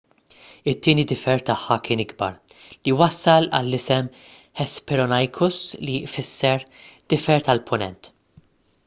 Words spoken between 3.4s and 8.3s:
għall-isem hesperonychus li jfisser difer tal-punent